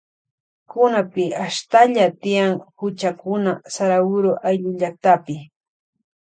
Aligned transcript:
Kunapi 0.69 1.25
ashtalla 1.45 2.05
tiyan 2.23 2.51
huchakuna 2.85 3.51
Saraguroayllu 3.77 4.69
llaktapi. 4.79 5.35